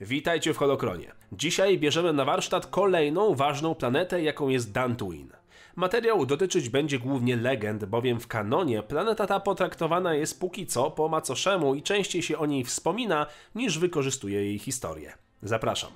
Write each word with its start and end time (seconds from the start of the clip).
Witajcie 0.00 0.54
w 0.54 0.56
Holokronie. 0.56 1.12
Dzisiaj 1.32 1.78
bierzemy 1.78 2.12
na 2.12 2.24
warsztat 2.24 2.66
kolejną 2.66 3.34
ważną 3.34 3.74
planetę, 3.74 4.22
jaką 4.22 4.48
jest 4.48 4.72
Dantooine. 4.72 5.36
Materiał 5.76 6.26
dotyczyć 6.26 6.68
będzie 6.68 6.98
głównie 6.98 7.36
legend, 7.36 7.84
bowiem 7.84 8.20
w 8.20 8.26
kanonie 8.26 8.82
planeta 8.82 9.26
ta 9.26 9.40
potraktowana 9.40 10.14
jest 10.14 10.40
póki 10.40 10.66
co 10.66 10.90
po 10.90 11.08
macoszemu 11.08 11.74
i 11.74 11.82
częściej 11.82 12.22
się 12.22 12.38
o 12.38 12.46
niej 12.46 12.64
wspomina, 12.64 13.26
niż 13.54 13.78
wykorzystuje 13.78 14.44
jej 14.44 14.58
historię. 14.58 15.12
Zapraszam. 15.42 15.90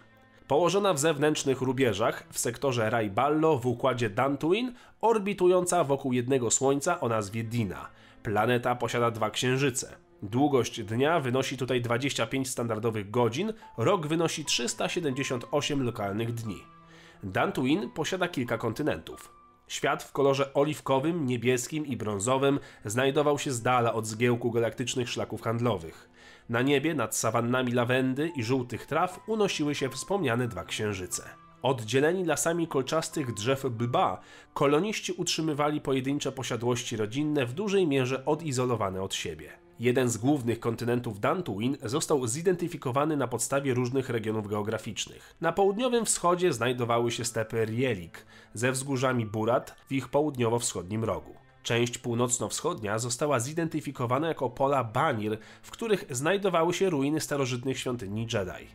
Położona 0.49 0.95
w 0.95 0.99
zewnętrznych 0.99 1.61
rubieżach 1.61 2.25
w 2.31 2.39
sektorze 2.39 2.91
Rajballo 2.91 3.59
w 3.59 3.67
układzie 3.67 4.11
Dantooine, 4.11 4.73
orbitująca 5.01 5.85
wokół 5.85 6.13
jednego 6.13 6.51
Słońca 6.51 7.01
o 7.01 7.09
nazwie 7.09 7.45
Dina. 7.45 7.89
Planeta 8.23 8.75
posiada 8.75 9.11
dwa 9.11 9.31
księżyce. 9.31 9.97
Długość 10.31 10.83
dnia 10.83 11.21
wynosi 11.21 11.57
tutaj 11.57 11.81
25 11.81 12.51
standardowych 12.51 13.11
godzin, 13.11 13.53
rok 13.77 14.07
wynosi 14.07 14.45
378 14.45 15.83
lokalnych 15.83 16.35
dni. 16.35 16.57
Dantooine 17.23 17.89
posiada 17.89 18.29
kilka 18.29 18.59
kontynentów. 18.59 19.33
Świat 19.69 20.03
w 20.03 20.13
kolorze 20.13 20.55
oliwkowym, 20.55 21.27
niebieskim 21.27 21.87
i 21.87 21.97
brązowym 21.97 22.61
znajdował 22.85 23.39
się 23.39 23.51
z 23.51 23.63
dala 23.63 23.93
od 23.93 24.07
zgiełku 24.07 24.51
galaktycznych 24.51 25.09
szlaków 25.09 25.43
handlowych. 25.43 26.11
Na 26.49 26.63
niebie 26.63 26.95
nad 26.95 27.17
sawannami 27.17 27.73
lawendy 27.73 28.31
i 28.37 28.43
żółtych 28.43 28.87
traw 28.87 29.21
unosiły 29.27 29.75
się 29.75 29.89
wspomniane 29.89 30.49
dwa 30.49 30.65
księżyce. 30.65 31.23
Oddzieleni 31.63 32.25
lasami 32.25 32.69
kolczastych 32.69 33.35
drzew 33.35 33.65
Bba, 33.71 34.21
koloniści 34.55 35.13
utrzymywali 35.13 35.81
pojedyncze 35.81 36.33
posiadłości 36.33 36.97
rodzinne 36.97 37.47
w 37.47 37.53
dużej 37.53 37.87
mierze 37.87 38.25
odizolowane 38.27 39.03
od 39.03 39.15
siebie. 39.15 39.64
Jeden 39.81 40.09
z 40.09 40.17
głównych 40.17 40.61
kontynentów 40.61 41.21
Dantooine 41.21 41.77
został 41.83 42.27
zidentyfikowany 42.27 43.17
na 43.17 43.29
podstawie 43.29 43.75
różnych 43.75 44.09
regionów 44.09 44.49
geograficznych. 44.49 45.35
Na 45.41 45.53
południowym 45.53 46.05
wschodzie 46.05 46.53
znajdowały 46.53 47.11
się 47.11 47.25
stepy 47.25 47.65
Rielik 47.65 48.27
ze 48.55 48.73
wzgórzami 48.73 49.27
Burat 49.27 49.77
w 49.87 49.93
ich 49.93 50.09
południowo-wschodnim 50.09 51.05
rogu. 51.05 51.35
Część 51.63 51.99
północno-wschodnia 51.99 52.99
została 52.99 53.41
zidentyfikowana 53.41 54.29
jako 54.29 54.51
pola 54.51 54.85
Banir, 54.85 55.39
w 55.63 55.71
których 55.71 56.05
znajdowały 56.11 56.75
się 56.75 56.91
ruiny 56.91 57.21
starożytnych 57.21 57.79
świątyni 57.79 58.21
Jedi. 58.21 58.69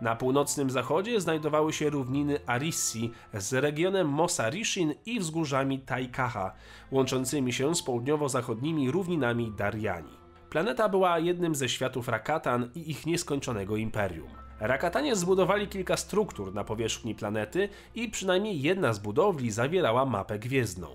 Na 0.00 0.16
północnym 0.16 0.70
zachodzie 0.70 1.20
znajdowały 1.20 1.72
się 1.72 1.90
równiny 1.90 2.38
Arissi 2.46 3.10
z 3.34 3.52
regionem 3.52 4.08
Mosa 4.08 4.50
Rishin 4.50 4.94
i 5.06 5.20
wzgórzami 5.20 5.78
Taikaha, 5.78 6.52
łączącymi 6.90 7.52
się 7.52 7.74
z 7.74 7.82
południowo-zachodnimi 7.82 8.90
równinami 8.90 9.52
Dariani. 9.56 10.25
Planeta 10.50 10.88
była 10.88 11.18
jednym 11.18 11.54
ze 11.54 11.68
światów 11.68 12.08
Rakatan 12.08 12.70
i 12.74 12.90
ich 12.90 13.06
nieskończonego 13.06 13.76
imperium. 13.76 14.28
Rakatanie 14.60 15.16
zbudowali 15.16 15.68
kilka 15.68 15.96
struktur 15.96 16.54
na 16.54 16.64
powierzchni 16.64 17.14
planety 17.14 17.68
i 17.94 18.08
przynajmniej 18.08 18.62
jedna 18.62 18.92
z 18.92 18.98
budowli 18.98 19.50
zawierała 19.50 20.04
mapę 20.04 20.38
gwiezdną. 20.38 20.88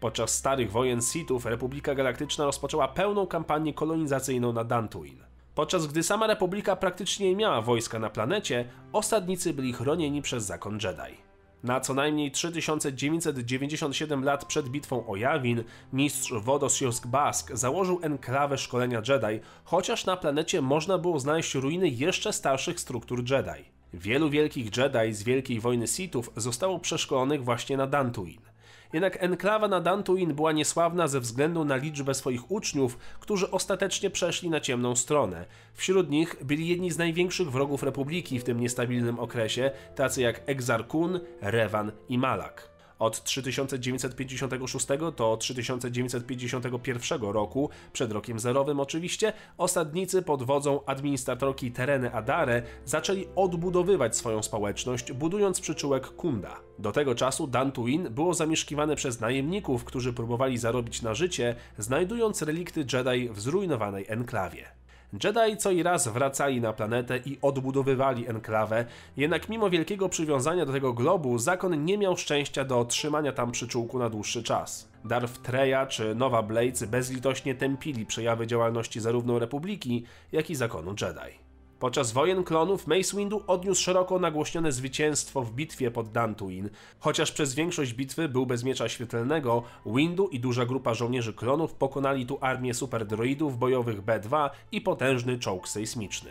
Podczas 0.00 0.34
starych 0.34 0.72
wojen 0.72 1.02
Sithów 1.02 1.46
Republika 1.46 1.94
Galaktyczna 1.94 2.44
rozpoczęła 2.44 2.88
pełną 2.88 3.26
kampanię 3.26 3.74
kolonizacyjną 3.74 4.52
na 4.52 4.64
Dantooine. 4.64 5.24
Podczas 5.54 5.86
gdy 5.86 6.02
sama 6.02 6.26
Republika 6.26 6.76
praktycznie 6.76 7.30
nie 7.30 7.36
miała 7.36 7.62
wojska 7.62 7.98
na 7.98 8.10
planecie, 8.10 8.68
osadnicy 8.92 9.54
byli 9.54 9.72
chronieni 9.72 10.22
przez 10.22 10.44
zakon 10.44 10.74
Jedi. 10.74 11.23
Na 11.64 11.80
co 11.80 11.94
najmniej 11.94 12.30
3997 12.30 14.24
lat 14.24 14.44
przed 14.44 14.68
bitwą 14.68 15.06
o 15.06 15.16
Jawin, 15.16 15.64
mistrz 15.92 16.32
Wodosjosk 16.32 17.06
Bask 17.06 17.50
założył 17.54 18.00
enklawę 18.02 18.58
szkolenia 18.58 19.02
Jedi, 19.08 19.40
chociaż 19.64 20.06
na 20.06 20.16
planecie 20.16 20.62
można 20.62 20.98
było 20.98 21.20
znaleźć 21.20 21.54
ruiny 21.54 21.88
jeszcze 21.88 22.32
starszych 22.32 22.80
struktur 22.80 23.30
Jedi. 23.30 23.64
Wielu 23.94 24.30
wielkich 24.30 24.76
Jedi 24.76 25.14
z 25.14 25.22
Wielkiej 25.22 25.60
Wojny 25.60 25.86
Sithów 25.86 26.30
zostało 26.36 26.78
przeszkolonych 26.78 27.44
właśnie 27.44 27.76
na 27.76 27.86
Dantooine. 27.86 28.53
Jednak 28.92 29.22
enklawa 29.22 29.68
na 29.68 29.80
Dantooine 29.80 30.34
była 30.34 30.52
niesławna 30.52 31.08
ze 31.08 31.20
względu 31.20 31.64
na 31.64 31.76
liczbę 31.76 32.14
swoich 32.14 32.50
uczniów, 32.50 32.98
którzy 33.20 33.50
ostatecznie 33.50 34.10
przeszli 34.10 34.50
na 34.50 34.60
ciemną 34.60 34.96
stronę. 34.96 35.46
Wśród 35.74 36.10
nich 36.10 36.36
byli 36.44 36.68
jedni 36.68 36.90
z 36.90 36.98
największych 36.98 37.50
wrogów 37.50 37.82
Republiki 37.82 38.38
w 38.38 38.44
tym 38.44 38.60
niestabilnym 38.60 39.18
okresie, 39.18 39.70
tacy 39.94 40.22
jak 40.22 40.40
Exar 40.46 40.86
Kun, 40.86 41.20
Revan 41.40 41.92
i 42.08 42.18
Malak. 42.18 42.73
Od 42.98 43.24
3956 43.24 44.86
do 45.16 45.36
3951 45.36 47.22
roku, 47.22 47.70
przed 47.92 48.12
rokiem 48.12 48.38
zerowym 48.38 48.80
oczywiście, 48.80 49.32
osadnicy 49.58 50.22
pod 50.22 50.42
wodzą 50.42 50.84
administratorki 50.86 51.72
Tereny 51.72 52.14
Adare 52.14 52.62
zaczęli 52.84 53.26
odbudowywać 53.36 54.16
swoją 54.16 54.42
społeczność, 54.42 55.12
budując 55.12 55.60
przyczółek 55.60 56.06
Kunda. 56.06 56.60
Do 56.78 56.92
tego 56.92 57.14
czasu 57.14 57.46
Dantooine 57.46 58.10
było 58.10 58.34
zamieszkiwane 58.34 58.96
przez 58.96 59.20
najemników, 59.20 59.84
którzy 59.84 60.12
próbowali 60.12 60.58
zarobić 60.58 61.02
na 61.02 61.14
życie, 61.14 61.54
znajdując 61.78 62.42
relikty 62.42 62.86
Jedi 62.92 63.28
w 63.28 63.40
zrujnowanej 63.40 64.04
enklawie. 64.08 64.83
Jedi 65.24 65.56
co 65.56 65.70
i 65.70 65.82
raz 65.82 66.08
wracali 66.08 66.60
na 66.60 66.72
planetę 66.72 67.18
i 67.26 67.38
odbudowywali 67.42 68.28
enklawę, 68.28 68.84
jednak 69.16 69.48
mimo 69.48 69.70
wielkiego 69.70 70.08
przywiązania 70.08 70.66
do 70.66 70.72
tego 70.72 70.92
globu, 70.92 71.38
zakon 71.38 71.84
nie 71.84 71.98
miał 71.98 72.16
szczęścia 72.16 72.64
do 72.64 72.78
otrzymania 72.78 73.32
tam 73.32 73.52
przyczółku 73.52 73.98
na 73.98 74.10
dłuższy 74.10 74.42
czas. 74.42 74.88
Darth 75.04 75.38
Treya 75.42 75.86
czy 75.88 76.14
Nowa 76.14 76.42
Blades 76.42 76.84
bezlitośnie 76.84 77.54
tępili 77.54 78.06
przejawy 78.06 78.46
działalności 78.46 79.00
zarówno 79.00 79.38
Republiki, 79.38 80.04
jak 80.32 80.50
i 80.50 80.54
zakonu 80.54 80.90
Jedi. 80.90 81.43
Podczas 81.78 82.12
wojen 82.12 82.44
klonów 82.44 82.86
Mace 82.86 83.16
Windu 83.16 83.42
odniósł 83.46 83.82
szeroko 83.82 84.18
nagłośnione 84.18 84.72
zwycięstwo 84.72 85.42
w 85.42 85.52
bitwie 85.52 85.90
pod 85.90 86.08
Dantooine. 86.08 86.70
Chociaż 86.98 87.32
przez 87.32 87.54
większość 87.54 87.92
bitwy 87.92 88.28
był 88.28 88.46
bez 88.46 88.64
miecza 88.64 88.88
świetlnego, 88.88 89.62
Windu 89.86 90.28
i 90.28 90.40
duża 90.40 90.66
grupa 90.66 90.94
żołnierzy 90.94 91.32
klonów 91.32 91.74
pokonali 91.74 92.26
tu 92.26 92.38
armię 92.40 92.74
superdroidów 92.74 93.58
bojowych 93.58 94.00
B-2 94.00 94.50
i 94.72 94.80
potężny 94.80 95.38
czołg 95.38 95.68
sejsmiczny. 95.68 96.30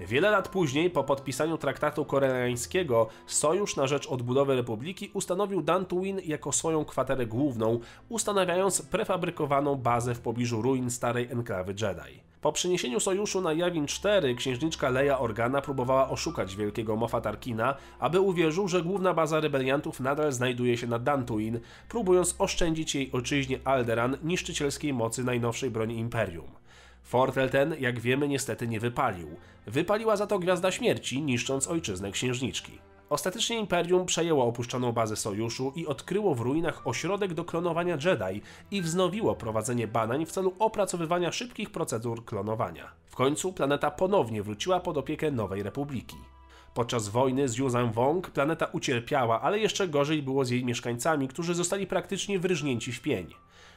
Wiele 0.00 0.30
lat 0.30 0.48
później, 0.48 0.90
po 0.90 1.04
podpisaniu 1.04 1.58
traktatu 1.58 2.04
koreańskiego, 2.04 3.08
Sojusz 3.26 3.76
na 3.76 3.86
rzecz 3.86 4.06
odbudowy 4.06 4.56
Republiki 4.56 5.10
ustanowił 5.14 5.62
Dantooine 5.62 6.20
jako 6.24 6.52
swoją 6.52 6.84
kwaterę 6.84 7.26
główną, 7.26 7.80
ustanawiając 8.08 8.82
prefabrykowaną 8.82 9.76
bazę 9.76 10.14
w 10.14 10.20
pobliżu 10.20 10.62
ruin 10.62 10.90
starej 10.90 11.28
enklawy 11.30 11.74
Jedi. 11.80 12.20
Po 12.44 12.52
przeniesieniu 12.52 13.00
sojuszu 13.00 13.40
na 13.40 13.52
Jawin 13.52 13.86
4 13.86 14.34
księżniczka 14.34 14.90
Leia 14.90 15.18
Organa 15.18 15.60
próbowała 15.60 16.08
oszukać 16.08 16.56
wielkiego 16.56 16.96
Mofa 16.96 17.20
Tarkina, 17.20 17.74
aby 17.98 18.20
uwierzył, 18.20 18.68
że 18.68 18.82
główna 18.82 19.14
baza 19.14 19.40
rebeliantów 19.40 20.00
nadal 20.00 20.32
znajduje 20.32 20.76
się 20.76 20.86
na 20.86 20.98
Dantooine, 20.98 21.60
próbując 21.88 22.34
oszczędzić 22.38 22.94
jej 22.94 23.12
ojczyźnie 23.12 23.58
Alderan 23.64 24.16
niszczycielskiej 24.22 24.92
mocy 24.92 25.24
najnowszej 25.24 25.70
broni 25.70 25.98
Imperium. 25.98 26.50
Fortel 27.02 27.50
ten, 27.50 27.74
jak 27.80 28.00
wiemy, 28.00 28.28
niestety 28.28 28.68
nie 28.68 28.80
wypalił. 28.80 29.28
Wypaliła 29.66 30.16
za 30.16 30.26
to 30.26 30.38
Gwiazda 30.38 30.72
Śmierci, 30.72 31.22
niszcząc 31.22 31.68
ojczyznę 31.68 32.10
księżniczki. 32.10 32.78
Ostatecznie 33.10 33.58
Imperium 33.58 34.06
przejęło 34.06 34.44
opuszczoną 34.44 34.92
bazę 34.92 35.16
sojuszu 35.16 35.72
i 35.76 35.86
odkryło 35.86 36.34
w 36.34 36.40
ruinach 36.40 36.86
ośrodek 36.86 37.34
do 37.34 37.44
klonowania 37.44 37.98
Jedi 38.04 38.42
i 38.70 38.82
wznowiło 38.82 39.34
prowadzenie 39.34 39.88
badań 39.88 40.26
w 40.26 40.32
celu 40.32 40.54
opracowywania 40.58 41.32
szybkich 41.32 41.70
procedur 41.70 42.24
klonowania. 42.24 42.92
W 43.06 43.16
końcu 43.16 43.52
planeta 43.52 43.90
ponownie 43.90 44.42
wróciła 44.42 44.80
pod 44.80 44.98
opiekę 44.98 45.30
Nowej 45.30 45.62
Republiki. 45.62 46.16
Podczas 46.74 47.08
wojny 47.08 47.48
z 47.48 47.56
Yuzhan 47.56 47.92
Wong 47.92 48.30
planeta 48.30 48.66
ucierpiała, 48.72 49.40
ale 49.40 49.58
jeszcze 49.58 49.88
gorzej 49.88 50.22
było 50.22 50.44
z 50.44 50.50
jej 50.50 50.64
mieszkańcami, 50.64 51.28
którzy 51.28 51.54
zostali 51.54 51.86
praktycznie 51.86 52.38
wryżnięci 52.38 52.92
w 52.92 53.02
pień. 53.02 53.34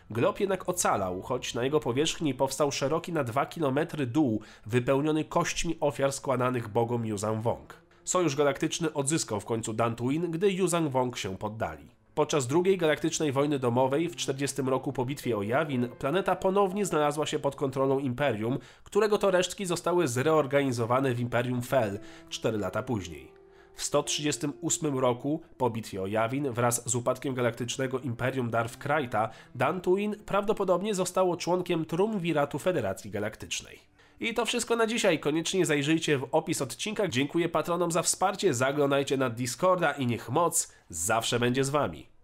Glob 0.10 0.40
jednak 0.40 0.70
ocalał, 0.70 1.22
choć 1.22 1.54
na 1.54 1.64
jego 1.64 1.80
powierzchni 1.80 2.34
powstał 2.34 2.72
szeroki 2.72 3.14
na 3.14 3.24
2 3.24 3.46
km 3.46 3.80
dół, 4.08 4.42
wypełniony 4.66 5.26
kośćmi 5.26 5.78
ofiar 5.80 6.14
składanych 6.14 6.68
bogom 6.68 7.06
Yuzhan 7.06 7.42
Wong. 7.42 7.87
Sojusz 8.08 8.36
Galaktyczny 8.36 8.94
odzyskał 8.94 9.40
w 9.40 9.46
końcu 9.46 9.74
Dantooine, 9.74 10.28
gdy 10.28 10.52
Yuzhan 10.52 10.90
Wong 10.90 11.18
się 11.18 11.38
poddali. 11.38 11.88
Podczas 12.16 12.48
II 12.66 12.78
Galaktycznej 12.78 13.32
Wojny 13.32 13.60
Domowej 13.60 14.10
w 14.10 14.16
40 14.16 14.62
roku 14.62 14.94
po 14.94 15.06
bitwie 15.06 15.38
o 15.38 15.44
Jawin 15.44 15.90
planeta 16.00 16.36
ponownie 16.36 16.86
znalazła 16.86 17.26
się 17.26 17.40
pod 17.40 17.56
kontrolą 17.56 18.00
Imperium, 18.00 18.58
którego 18.84 19.18
to 19.18 19.32
resztki 19.32 19.66
zostały 19.66 20.08
zreorganizowane 20.08 21.14
w 21.14 21.20
Imperium 21.20 21.62
Fel 21.62 22.00
4 22.30 22.58
lata 22.58 22.84
później. 22.84 23.32
W 23.76 23.84
138 23.84 24.98
roku 24.98 25.42
po 25.58 25.70
bitwie 25.70 26.02
o 26.02 26.08
Jawin 26.08 26.52
wraz 26.52 26.90
z 26.90 26.96
upadkiem 26.96 27.34
galaktycznego 27.34 28.00
Imperium 28.00 28.50
Darth 28.50 28.78
Krajta 28.78 29.30
Dantooine 29.56 30.16
prawdopodobnie 30.26 30.96
zostało 30.96 31.38
członkiem 31.38 31.86
Trumviratu 31.86 32.60
Federacji 32.60 33.12
Galaktycznej. 33.12 33.97
I 34.20 34.34
to 34.34 34.46
wszystko 34.46 34.76
na 34.76 34.88
dzisiaj. 34.88 35.20
Koniecznie 35.20 35.66
zajrzyjcie 35.66 36.18
w 36.18 36.28
opis 36.32 36.62
odcinka. 36.62 37.08
Dziękuję 37.08 37.50
patronom 37.50 37.92
za 37.92 38.02
wsparcie. 38.02 38.54
Zaglądajcie 38.54 39.18
na 39.18 39.30
Discorda 39.30 39.92
i 39.92 40.06
niech 40.08 40.30
moc 40.30 40.74
zawsze 40.90 41.40
będzie 41.40 41.64
z 41.64 41.70
wami. 41.70 42.17